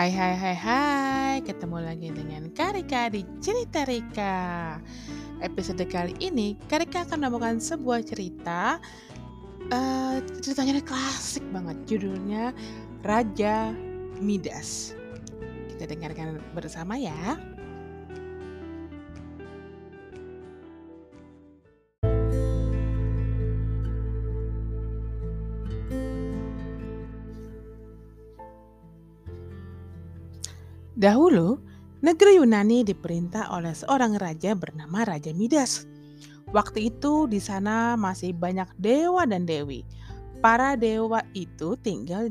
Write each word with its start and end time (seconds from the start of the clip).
Hai 0.00 0.08
hai 0.16 0.32
hai 0.32 0.56
hai, 0.56 1.36
ketemu 1.44 1.76
lagi 1.84 2.08
dengan 2.08 2.48
Karika 2.56 3.12
di 3.12 3.20
Cerita 3.36 3.84
Rika. 3.84 4.80
Episode 5.44 5.84
kali 5.84 6.16
ini, 6.24 6.56
Karika 6.72 7.04
akan 7.04 7.20
menemukan 7.20 7.60
sebuah 7.60 8.00
cerita. 8.08 8.80
Uh, 9.68 10.24
ceritanya 10.40 10.80
klasik 10.80 11.44
banget, 11.52 11.76
judulnya 11.84 12.56
Raja 13.04 13.76
Midas. 14.24 14.96
Kita 15.68 15.84
dengarkan 15.84 16.40
bersama 16.56 16.96
ya. 16.96 17.36
Dahulu, 31.00 31.56
negeri 32.04 32.36
Yunani 32.36 32.84
diperintah 32.84 33.48
oleh 33.56 33.72
seorang 33.72 34.20
raja 34.20 34.52
bernama 34.52 35.08
Raja 35.08 35.32
Midas. 35.32 35.88
Waktu 36.52 36.92
itu 36.92 37.24
di 37.24 37.40
sana 37.40 37.96
masih 37.96 38.36
banyak 38.36 38.68
dewa 38.76 39.24
dan 39.24 39.48
dewi. 39.48 39.80
Para 40.44 40.76
dewa 40.76 41.24
itu 41.32 41.72
tinggal 41.80 42.28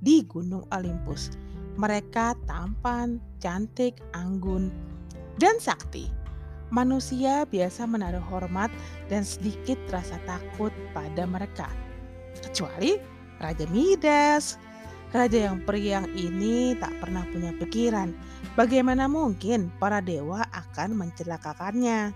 di 0.00 0.24
Gunung 0.24 0.64
Olympus. 0.72 1.36
Mereka 1.76 2.40
tampan, 2.48 3.20
cantik, 3.36 4.00
anggun, 4.16 4.72
dan 5.36 5.60
sakti. 5.60 6.08
Manusia 6.72 7.44
biasa 7.44 7.84
menaruh 7.84 8.24
hormat 8.32 8.72
dan 9.12 9.28
sedikit 9.28 9.76
rasa 9.92 10.16
takut 10.24 10.72
pada 10.96 11.28
mereka. 11.28 11.68
Kecuali 12.40 12.96
Raja 13.44 13.68
Midas 13.68 14.56
Raja 15.16 15.48
yang 15.48 15.64
periang 15.64 16.04
ini 16.12 16.76
tak 16.76 16.92
pernah 17.00 17.24
punya 17.32 17.48
pikiran 17.56 18.12
bagaimana 18.52 19.08
mungkin 19.08 19.72
para 19.80 20.04
dewa 20.04 20.44
akan 20.52 20.92
mencelakakannya. 20.92 22.12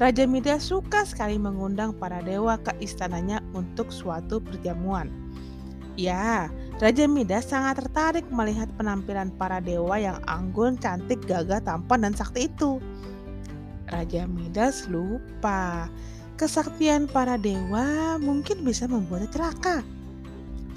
Raja 0.00 0.24
Midas 0.24 0.64
suka 0.64 1.04
sekali 1.04 1.36
mengundang 1.36 1.92
para 1.92 2.24
dewa 2.24 2.56
ke 2.56 2.72
istananya 2.80 3.44
untuk 3.52 3.92
suatu 3.92 4.40
perjamuan. 4.40 5.12
Ya, 6.00 6.48
Raja 6.80 7.04
Midas 7.04 7.52
sangat 7.52 7.84
tertarik 7.84 8.24
melihat 8.32 8.72
penampilan 8.80 9.28
para 9.36 9.60
dewa 9.60 10.00
yang 10.00 10.16
anggun, 10.24 10.80
cantik, 10.80 11.20
gagah, 11.28 11.60
tampan, 11.60 12.08
dan 12.08 12.16
sakti 12.16 12.48
itu. 12.48 12.80
Raja 13.92 14.24
Midas 14.24 14.88
lupa 14.88 15.92
kesaktian 16.40 17.12
para 17.12 17.36
dewa 17.36 18.16
mungkin 18.16 18.64
bisa 18.64 18.88
membuatnya 18.88 19.28
celaka. 19.36 19.84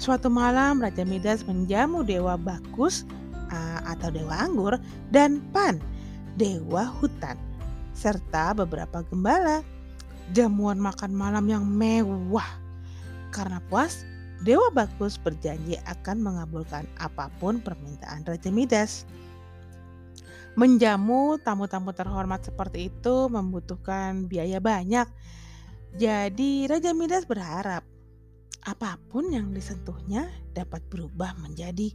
Suatu 0.00 0.32
malam 0.32 0.80
Raja 0.80 1.04
Midas 1.04 1.44
menjamu 1.44 2.00
Dewa 2.00 2.40
Bakus 2.40 3.04
atau 3.84 4.08
Dewa 4.08 4.32
Anggur 4.32 4.80
dan 5.12 5.44
Pan, 5.52 5.76
Dewa 6.40 6.88
Hutan, 6.88 7.36
serta 7.92 8.56
beberapa 8.56 9.04
gembala. 9.04 9.60
Jamuan 10.32 10.80
makan 10.80 11.12
malam 11.12 11.44
yang 11.52 11.68
mewah. 11.68 12.48
Karena 13.28 13.60
puas, 13.68 14.08
Dewa 14.40 14.72
Bakus 14.72 15.20
berjanji 15.20 15.76
akan 15.84 16.24
mengabulkan 16.24 16.88
apa 16.96 17.28
pun 17.36 17.60
permintaan 17.60 18.24
Raja 18.24 18.48
Midas. 18.48 19.04
Menjamu 20.56 21.36
tamu-tamu 21.44 21.92
terhormat 21.92 22.40
seperti 22.40 22.88
itu 22.88 23.28
membutuhkan 23.28 24.24
biaya 24.32 24.64
banyak. 24.64 25.12
Jadi 26.00 26.64
Raja 26.72 26.96
Midas 26.96 27.28
berharap 27.28 27.84
apa 28.68 29.00
pun 29.08 29.32
yang 29.32 29.56
disentuhnya 29.56 30.28
dapat 30.52 30.84
berubah 30.92 31.32
menjadi 31.40 31.92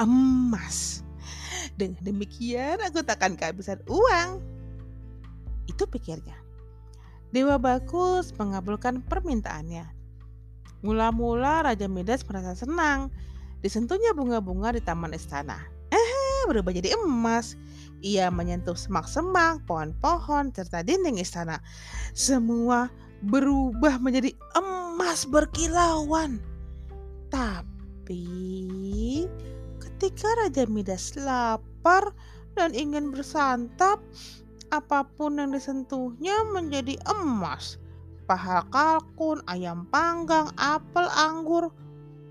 emas. 0.00 1.04
Dengan 1.76 2.00
demikian 2.00 2.80
aku 2.80 3.04
takkan 3.04 3.36
kehabisan 3.36 3.84
uang. 3.84 4.40
Itu 5.68 5.84
pikirnya. 5.84 6.36
Dewa 7.30 7.60
Bagus 7.60 8.32
mengabulkan 8.34 9.04
permintaannya. 9.06 9.86
Mula-mula 10.80 11.68
Raja 11.68 11.86
Midas 11.86 12.24
merasa 12.24 12.56
senang. 12.56 13.12
Disentuhnya 13.60 14.16
bunga-bunga 14.16 14.72
di 14.72 14.80
taman 14.80 15.12
istana. 15.12 15.60
Eh, 15.92 16.48
berubah 16.48 16.72
jadi 16.72 16.96
emas. 16.96 17.54
Ia 18.00 18.32
menyentuh 18.32 18.72
semak-semak, 18.72 19.60
pohon-pohon, 19.68 20.56
serta 20.56 20.80
dinding 20.80 21.20
istana. 21.20 21.60
Semua 22.16 22.88
berubah 23.20 24.00
menjadi 24.00 24.32
emas 24.56 24.89
berkilauan. 25.26 26.38
Tapi 27.30 28.26
ketika 29.78 30.28
Raja 30.40 30.64
Midas 30.70 31.14
lapar 31.18 32.14
dan 32.54 32.74
ingin 32.74 33.10
bersantap, 33.14 34.02
apa 34.70 35.06
pun 35.18 35.38
yang 35.38 35.50
disentuhnya 35.50 36.46
menjadi 36.54 36.94
emas. 37.10 37.78
Paha 38.30 38.62
kalkun, 38.70 39.42
ayam 39.50 39.90
panggang, 39.90 40.54
apel, 40.54 41.10
anggur, 41.18 41.74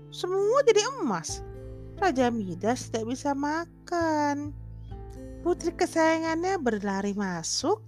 semua 0.08 0.64
jadi 0.64 0.80
emas. 0.96 1.44
Raja 2.00 2.32
Midas 2.32 2.88
tidak 2.88 3.12
bisa 3.12 3.36
makan. 3.36 4.56
Putri 5.44 5.72
kesayangannya 5.76 6.56
berlari 6.60 7.12
masuk 7.12 7.80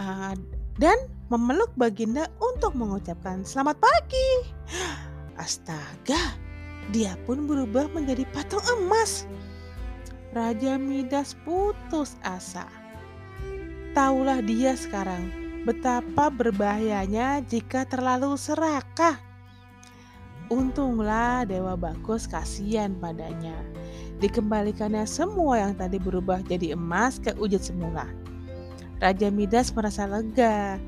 uh, 0.00 0.34
dan 0.80 0.98
memeluk 1.34 1.74
Baginda 1.74 2.30
untuk 2.38 2.78
mengucapkan 2.78 3.42
selamat 3.42 3.82
pagi. 3.82 4.54
Astaga, 5.34 6.38
dia 6.94 7.18
pun 7.26 7.50
berubah 7.50 7.90
menjadi 7.90 8.22
patung 8.30 8.62
emas. 8.78 9.26
Raja 10.30 10.78
Midas 10.78 11.34
putus 11.42 12.14
asa. 12.22 12.70
Taulah 13.98 14.38
dia 14.46 14.78
sekarang 14.78 15.26
betapa 15.66 16.30
berbahayanya 16.30 17.42
jika 17.50 17.82
terlalu 17.82 18.38
serakah. 18.38 19.18
Untunglah 20.54 21.42
Dewa 21.50 21.74
Bagus 21.74 22.30
kasihan 22.30 22.94
padanya. 23.02 23.58
Dikembalikannya 24.22 25.02
semua 25.02 25.66
yang 25.66 25.74
tadi 25.74 25.98
berubah 25.98 26.46
jadi 26.46 26.78
emas 26.78 27.18
ke 27.18 27.34
wujud 27.34 27.58
semula. 27.58 28.06
Raja 29.02 29.34
Midas 29.34 29.74
merasa 29.74 30.06
lega 30.06 30.78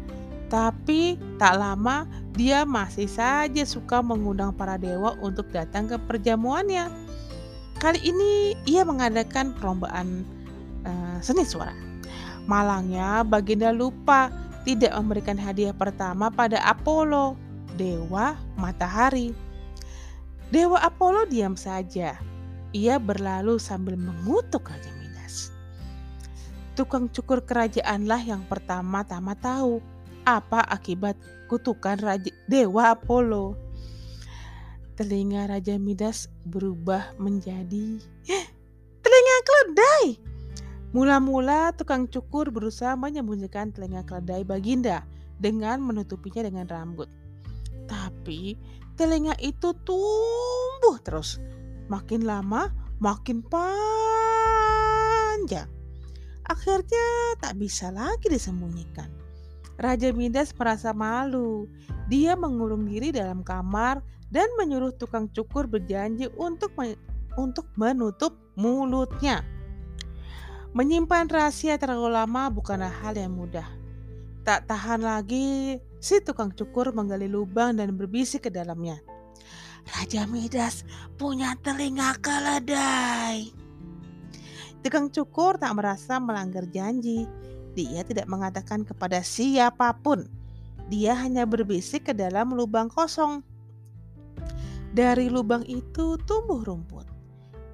tapi 0.47 1.19
tak 1.37 1.59
lama 1.59 2.07
dia 2.37 2.69
masih 2.69 3.09
saja 3.09 3.65
suka 3.65 4.05
mengundang 4.05 4.53
para 4.53 4.77
dewa 4.77 5.17
untuk 5.25 5.49
datang 5.51 5.89
ke 5.89 5.97
perjamuannya. 6.05 6.93
Kali 7.77 8.01
ini 8.01 8.57
ia 8.65 8.85
mengadakan 8.85 9.53
perlombaan 9.57 10.25
uh, 10.85 11.19
seni 11.21 11.45
suara. 11.45 11.73
Malangnya 12.47 13.27
Baginda 13.27 13.75
lupa 13.75 14.31
tidak 14.63 14.95
memberikan 14.97 15.37
hadiah 15.39 15.75
pertama 15.75 16.31
pada 16.31 16.63
Apollo, 16.63 17.35
dewa 17.75 18.39
matahari. 18.55 19.35
Dewa 20.53 20.79
Apollo 20.79 21.27
diam 21.29 21.59
saja. 21.59 22.17
Ia 22.77 23.01
berlalu 23.01 23.57
sambil 23.57 23.97
mengutuk 23.97 24.69
Raja 24.69 24.93
Midas. 25.01 25.51
Tukang 26.77 27.09
cukur 27.09 27.41
kerajaanlah 27.43 28.21
yang 28.21 28.45
pertama-tama 28.45 29.33
tahu 29.39 29.81
apa 30.27 30.59
akibat 30.67 31.15
kutukan 31.47 32.03
Raja 32.03 32.35
Dewa 32.51 32.91
Apollo. 32.99 33.55
Telinga 34.99 35.47
Raja 35.47 35.79
Midas 35.79 36.27
berubah 36.43 37.15
menjadi 37.23 38.03
telinga 39.05 39.37
keledai. 39.47 40.19
Mula-mula 40.91 41.71
tukang 41.77 42.11
cukur 42.11 42.51
berusaha 42.51 42.99
menyembunyikan 42.99 43.71
telinga 43.71 44.03
keledai 44.03 44.43
Baginda 44.43 45.07
dengan 45.39 45.79
menutupinya 45.85 46.43
dengan 46.49 46.67
rambut. 46.67 47.07
Tapi 47.87 48.57
telinga 48.99 49.37
itu 49.39 49.77
tumbuh 49.87 50.99
terus. 51.05 51.39
Makin 51.87 52.27
lama 52.27 52.73
makin 52.99 53.45
panjang. 53.45 53.69
Akhirnya 56.49 57.37
tak 57.37 57.61
bisa 57.61 57.93
lagi 57.93 58.33
disembunyikan. 58.33 59.26
Raja 59.77 60.13
Midas 60.13 60.57
merasa 60.57 60.97
malu. 60.97 61.69
Dia 62.09 62.33
mengurung 62.37 62.89
diri 62.89 63.13
dalam 63.13 63.45
kamar 63.45 64.01
dan 64.33 64.49
menyuruh 64.57 64.97
tukang 64.97 65.29
cukur 65.31 65.69
berjanji 65.69 66.33
untuk 66.37 66.73
untuk 67.37 67.69
menutup 67.77 68.33
mulutnya. 68.57 69.45
Menyimpan 70.77 71.29
rahasia 71.29 71.81
terlalu 71.81 72.13
lama 72.13 72.53
bukanlah 72.53 72.93
hal 73.05 73.17
yang 73.17 73.33
mudah. 73.33 73.65
Tak 74.45 74.69
tahan 74.69 75.03
lagi, 75.03 75.81
si 75.99 76.21
tukang 76.21 76.53
cukur 76.53 76.93
menggali 76.93 77.27
lubang 77.27 77.77
dan 77.77 77.97
berbisik 77.97 78.49
ke 78.49 78.51
dalamnya. 78.53 79.01
Raja 79.87 80.27
Midas 80.27 80.85
punya 81.17 81.55
telinga 81.63 82.19
keledai. 82.19 83.51
Tukang 84.83 85.11
cukur 85.11 85.59
tak 85.59 85.75
merasa 85.75 86.19
melanggar 86.23 86.67
janji. 86.71 87.27
Dia 87.77 88.01
tidak 88.09 88.25
mengatakan 88.25 88.89
kepada 88.89 89.21
siapa 89.21 89.93
pun. 90.01 90.25
Dia 90.89 91.13
hanya 91.13 91.45
berbisik 91.45 92.09
ke 92.09 92.13
dalam 92.17 92.57
lubang 92.57 92.89
kosong. 92.89 93.45
Dari 94.97 95.29
lubang 95.29 95.61
itu 95.69 96.17
tumbuh 96.25 96.65
rumput. 96.65 97.05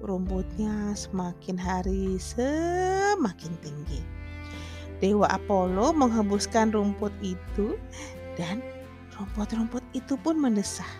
rumputnya 0.03 0.91
semakin 0.91 1.55
hari 1.55 2.19
semakin 2.19 3.55
tinggi. 3.63 4.03
Dewa 4.99 5.31
Apollo 5.31 5.95
menghembuskan 5.95 6.75
rumput 6.75 7.15
itu 7.23 7.79
dan 8.35 8.59
rumput-rumput 9.15 9.79
itu 9.95 10.19
pun 10.19 10.35
mendesah. 10.35 10.91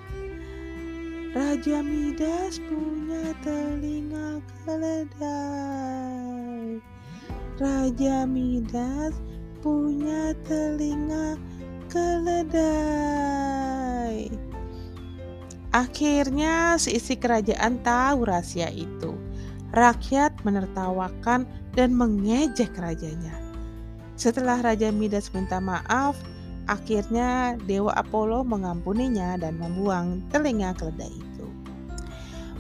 Raja 1.36 1.84
Midas 1.84 2.64
punya 2.64 3.36
telinga 3.44 4.40
keledai. 4.64 6.23
Raja 7.54 8.26
Midas 8.26 9.14
punya 9.62 10.34
telinga 10.50 11.38
keledai. 11.86 13.14
Akhirnya 15.70 16.82
seisi 16.82 17.14
kerajaan 17.14 17.78
tahu 17.86 18.26
rahasia 18.26 18.74
itu. 18.74 19.14
Rakyat 19.70 20.34
menertawakan 20.42 21.46
dan 21.78 21.94
mengejek 21.94 22.74
rajanya. 22.74 23.38
Setelah 24.18 24.58
Raja 24.62 24.90
Midas 24.90 25.30
minta 25.30 25.62
maaf, 25.62 26.18
akhirnya 26.66 27.54
Dewa 27.70 27.94
Apollo 27.94 28.50
mengampuninya 28.50 29.38
dan 29.38 29.62
membuang 29.62 30.26
telinga 30.34 30.74
keledai 30.74 31.14
itu. 31.14 31.46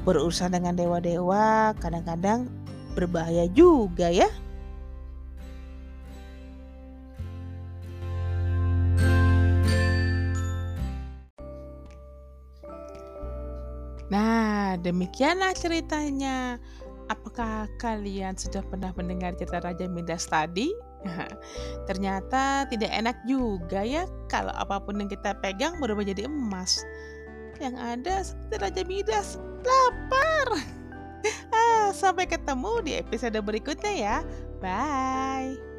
Berurusan 0.06 0.54
dengan 0.54 0.78
dewa-dewa 0.78 1.74
kadang-kadang 1.82 2.46
berbahaya 2.94 3.50
juga 3.58 4.14
ya. 4.14 4.30
Nah, 14.12 14.76
demikianlah 14.80 15.56
ceritanya. 15.56 16.60
Apakah 17.12 17.68
kalian 17.84 18.40
sudah 18.40 18.64
pernah 18.64 18.96
mendengar 18.96 19.36
cerita 19.36 19.60
Raja 19.60 19.86
Midas 19.92 20.26
tadi? 20.26 20.72
Ternyata 21.90 22.66
tidak 22.72 22.92
enak 22.96 23.18
juga 23.28 23.84
ya 23.84 24.08
kalau 24.32 24.56
apa 24.56 24.80
pun 24.80 25.04
yang 25.04 25.12
kita 25.12 25.36
pegang 25.44 25.78
berubah 25.84 26.08
jadi 26.08 26.26
emas. 26.32 26.80
Yang 27.60 27.76
ada 27.80 28.16
seperti 28.24 28.56
Raja 28.60 28.84
Midas, 28.88 29.28
lapar. 29.64 30.50
Ah, 31.56 31.96
sampai 31.96 32.28
ketemu 32.28 32.84
di 32.84 33.00
episode 33.00 33.40
berikutnya 33.40 33.94
ya. 33.96 34.18
Bye. 34.60 35.73